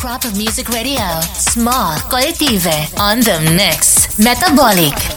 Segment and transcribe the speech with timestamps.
[0.00, 1.20] crop of music radio.
[1.34, 2.66] Small, collective,
[2.98, 4.18] on the mix.
[4.18, 5.09] Metabolic.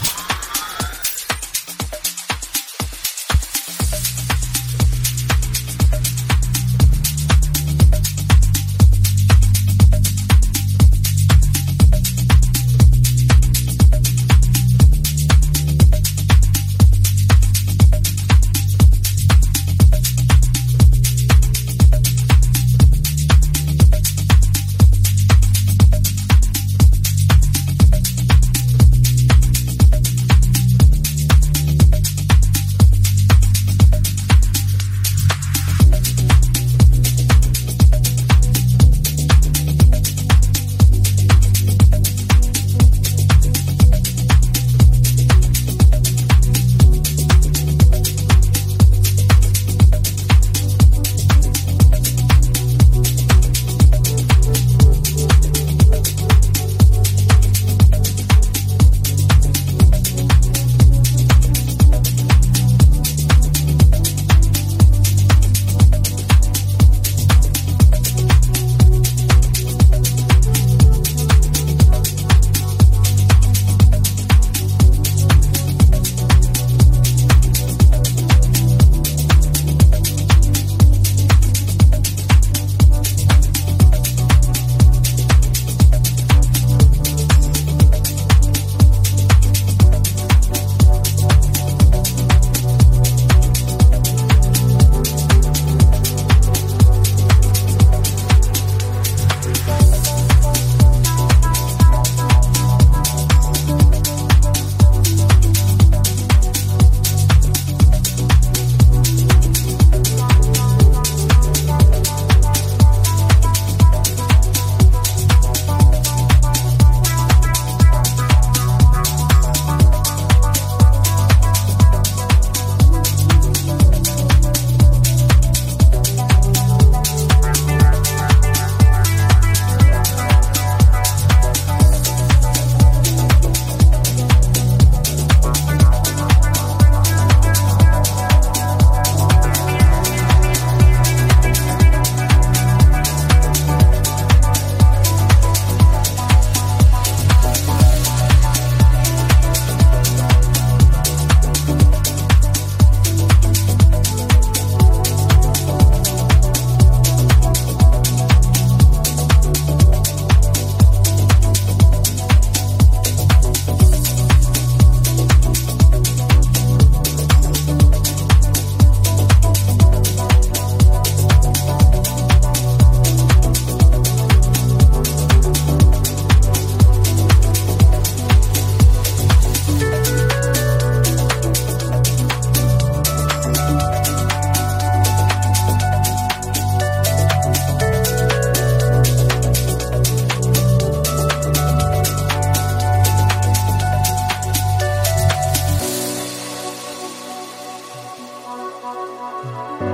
[199.43, 199.92] Bye.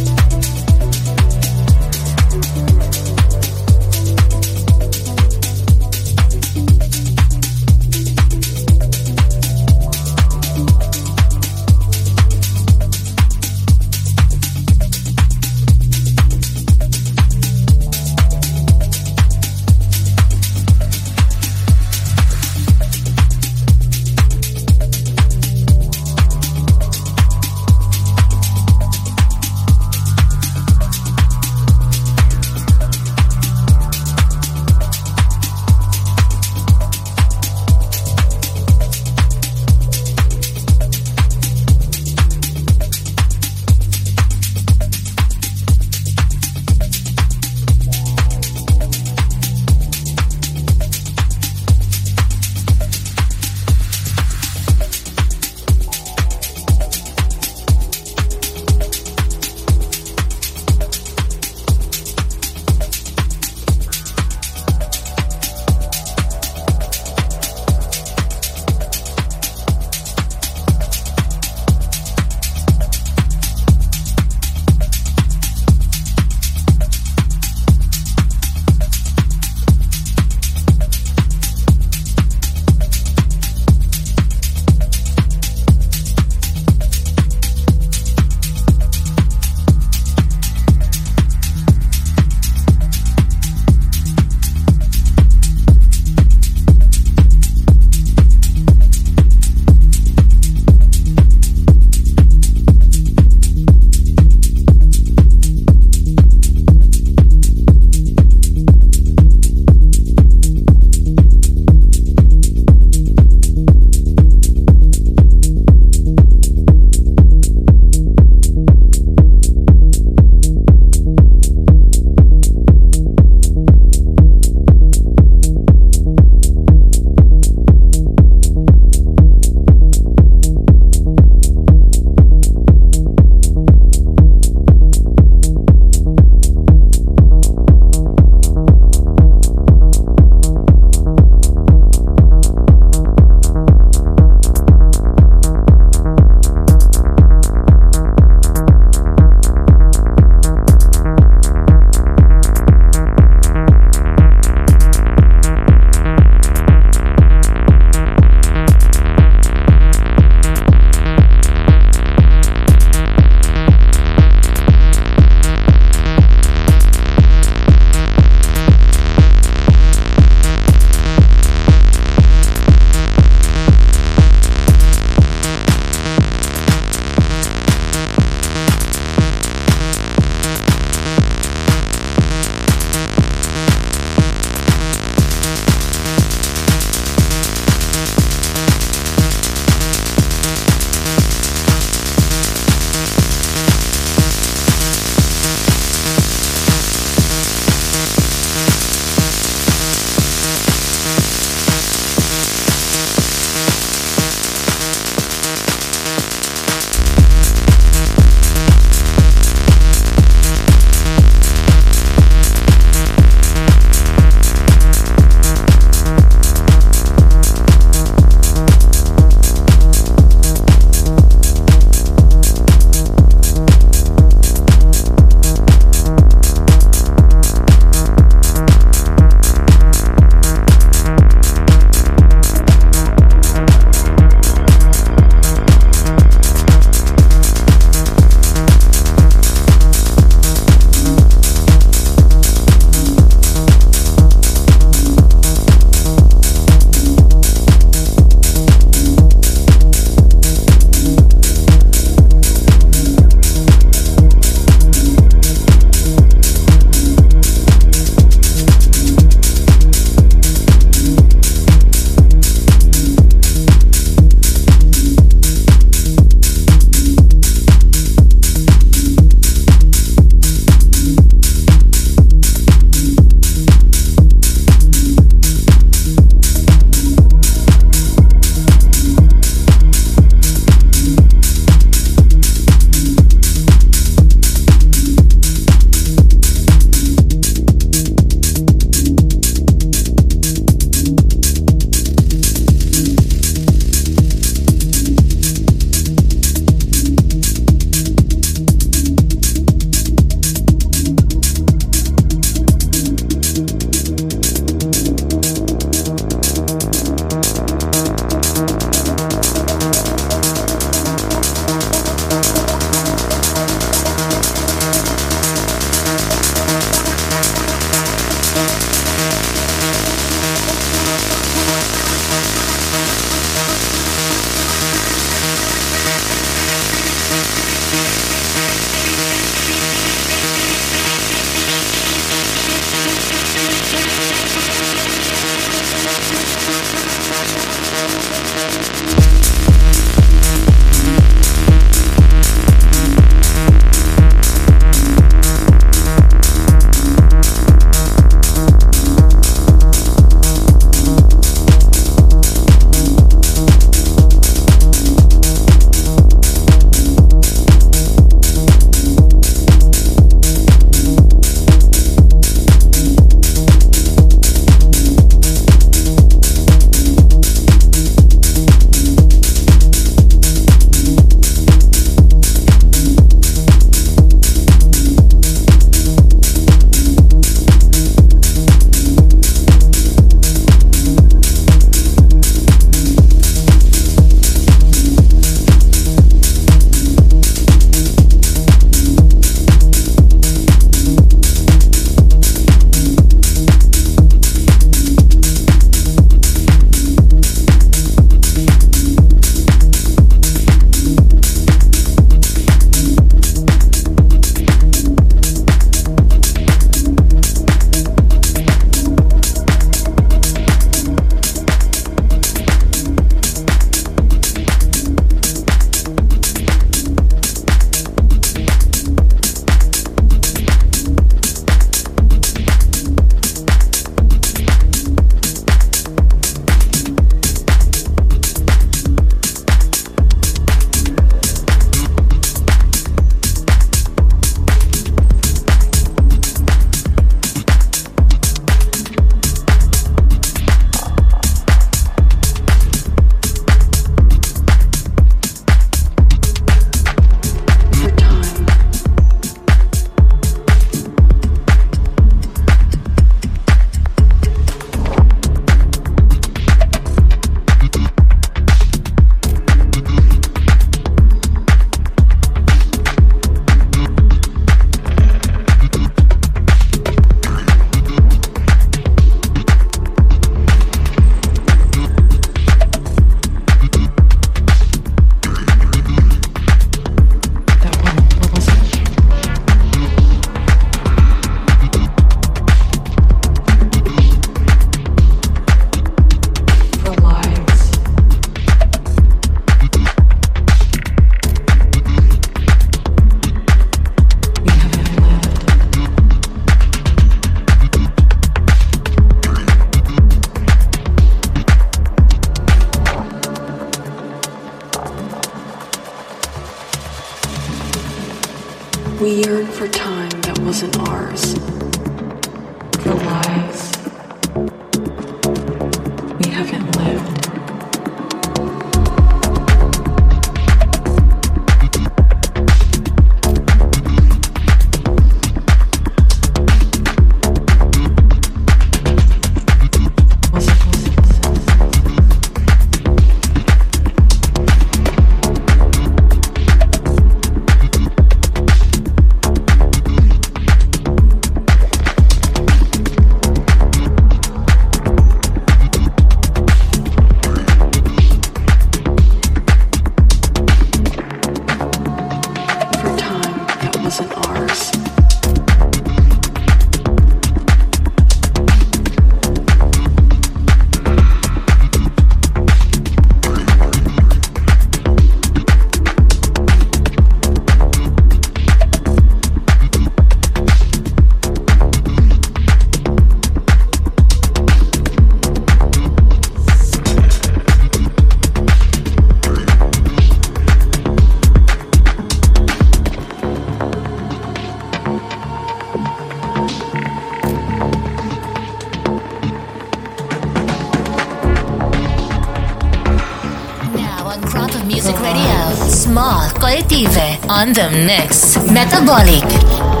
[597.49, 598.55] On the mix.
[598.71, 600.00] Metabolic.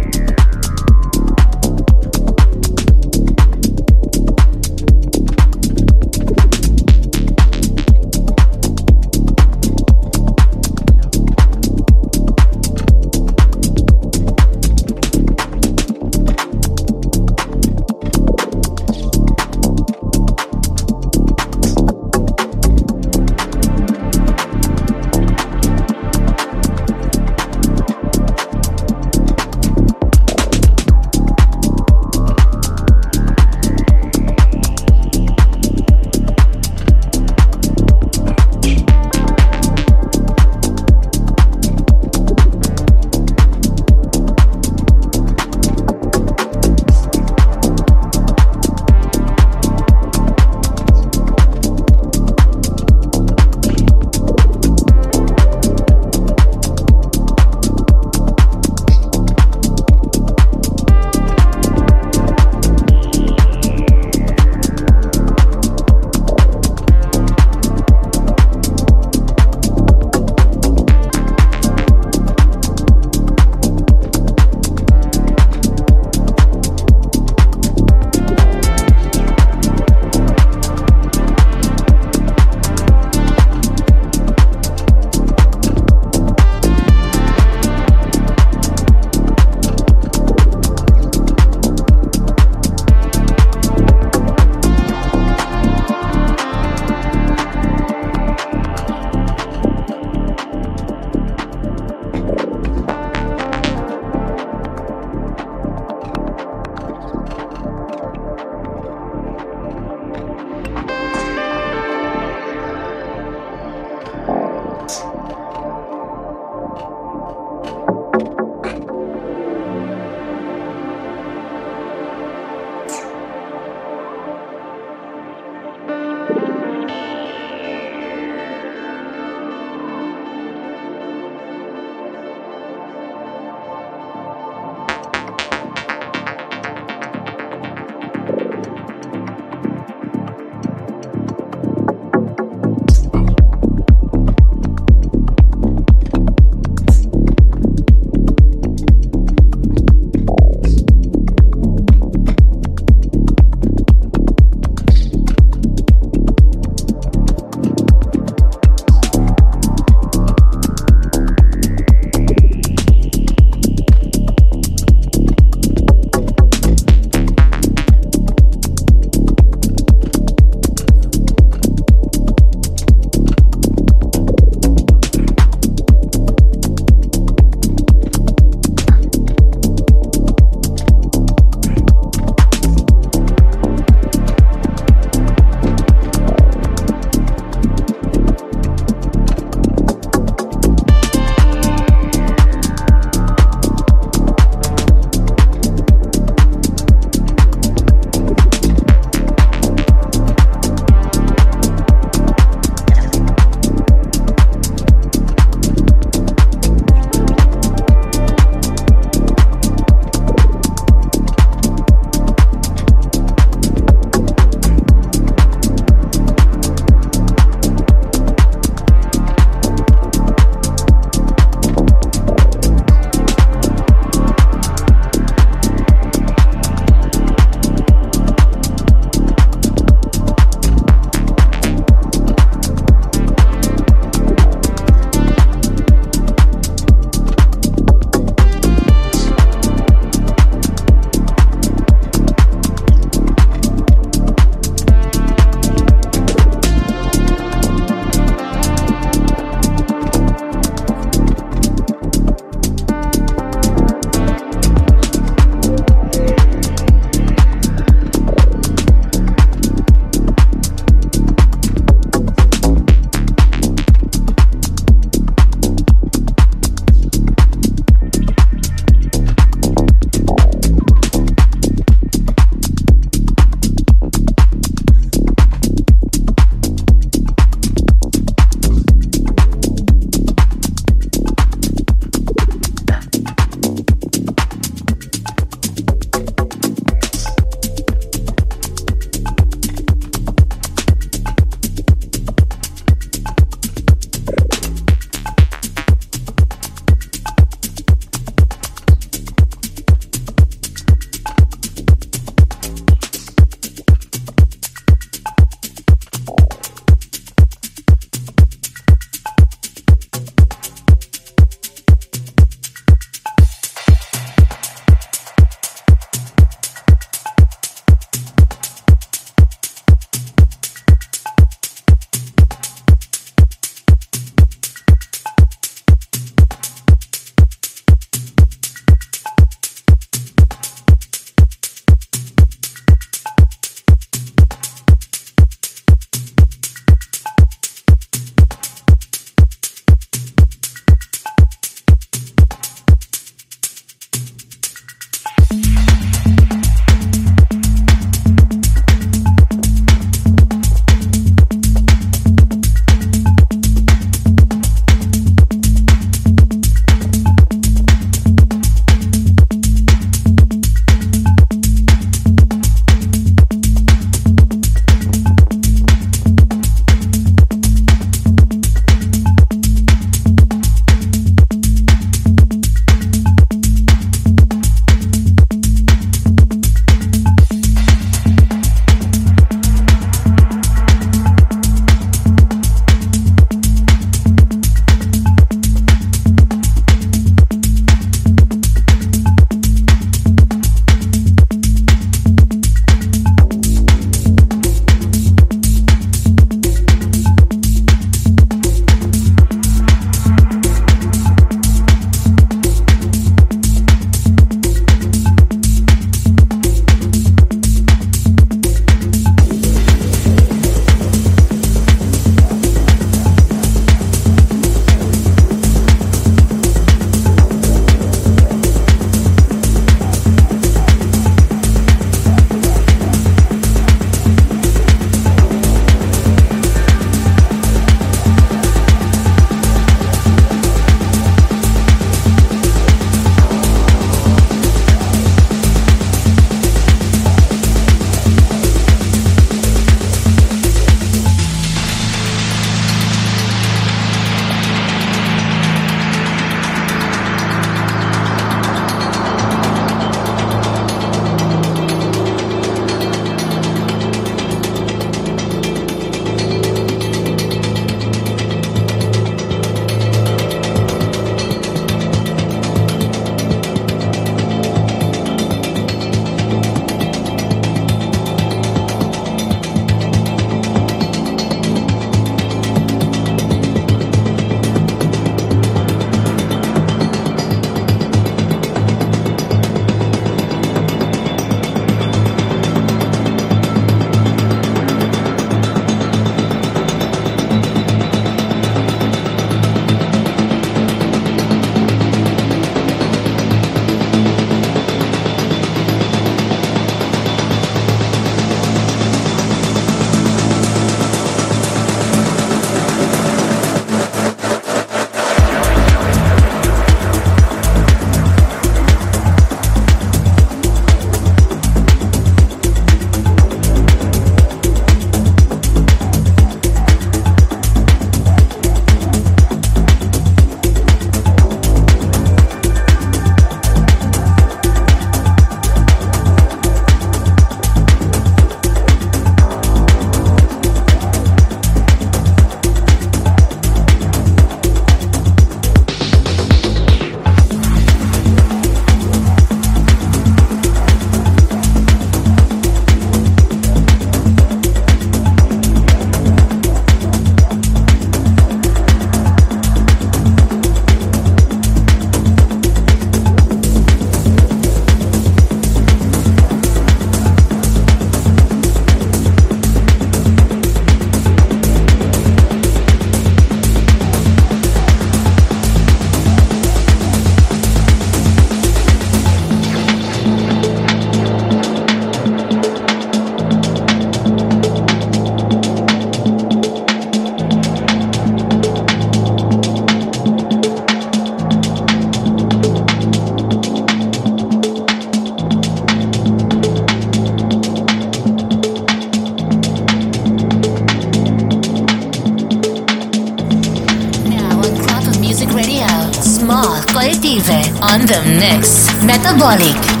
[599.23, 600.00] Mix.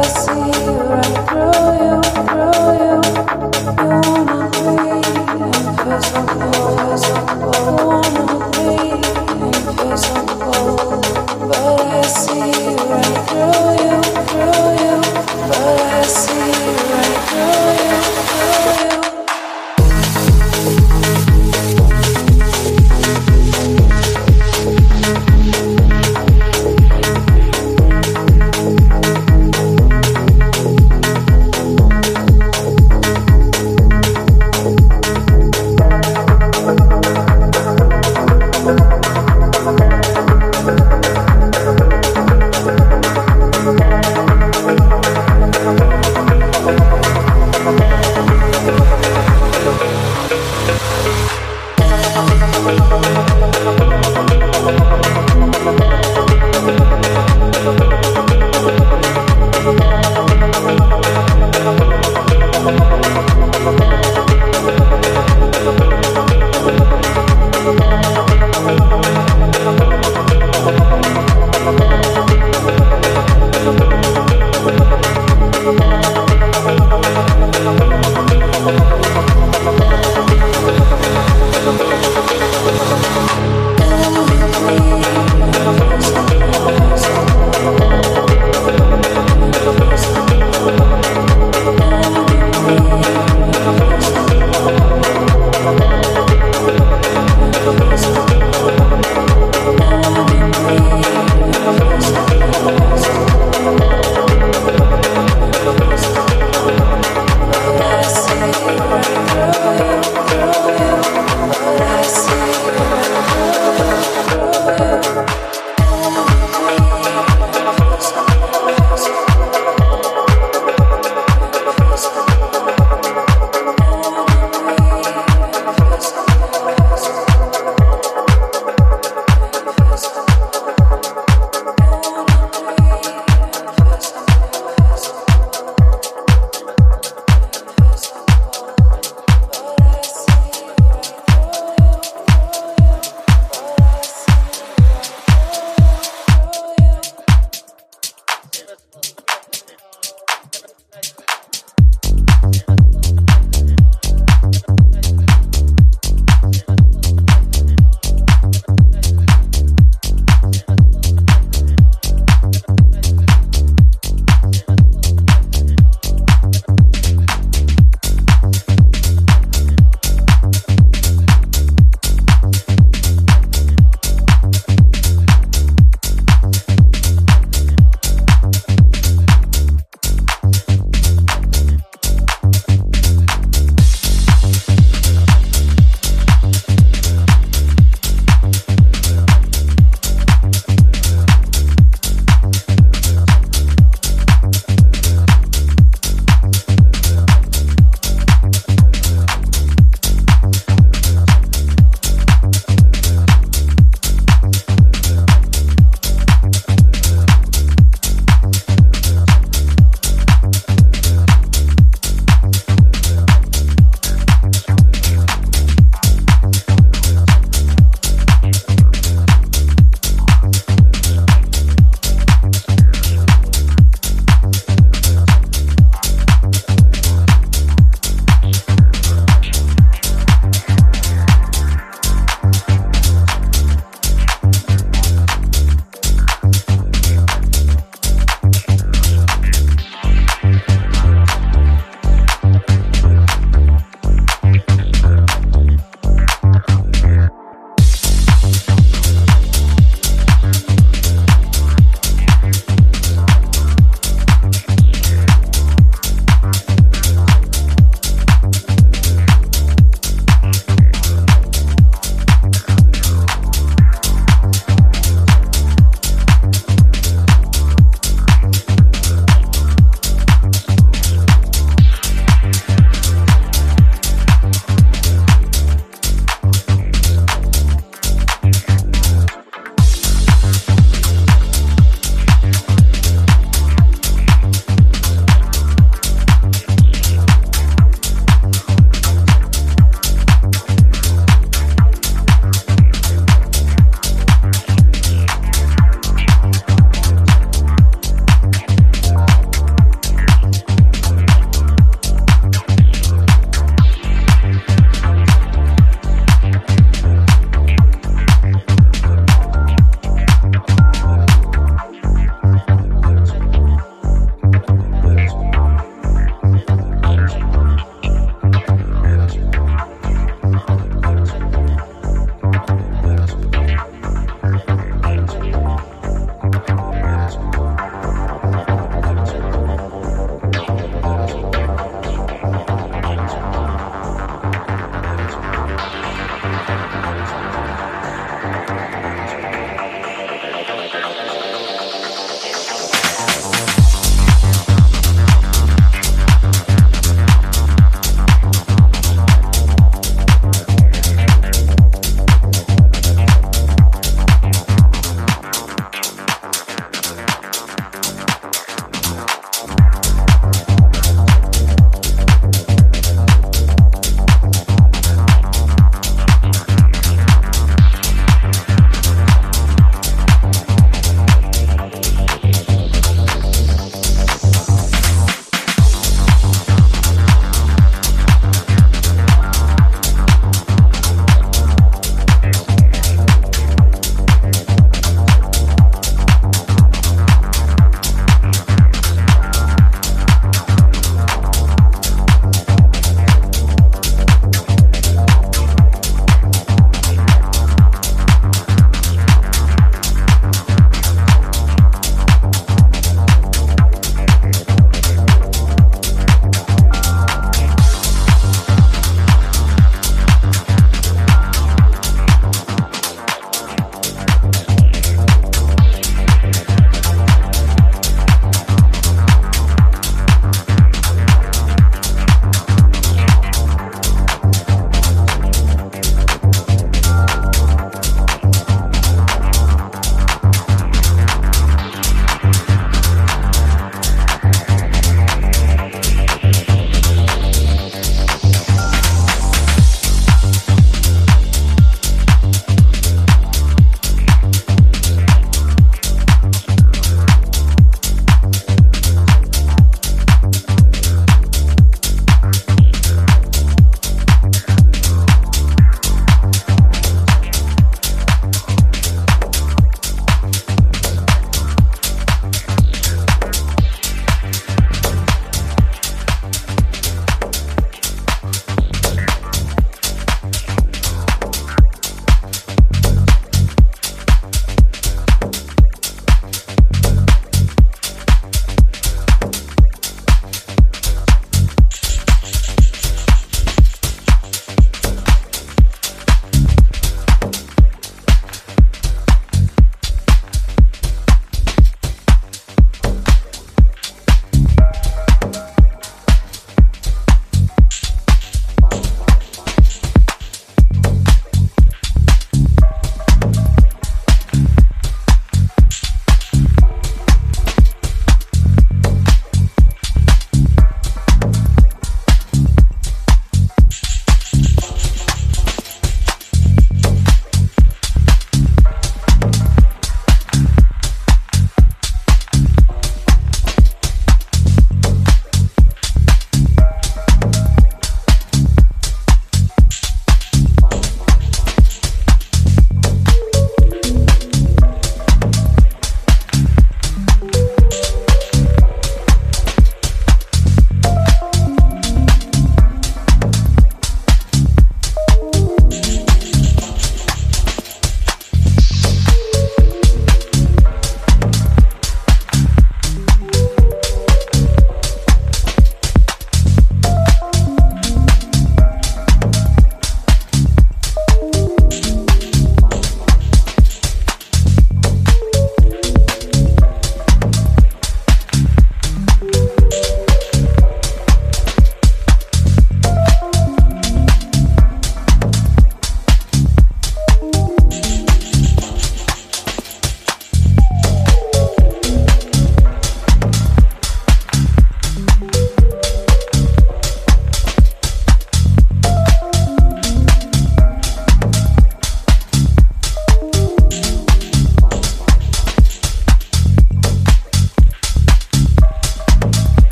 [6.27, 7.20] was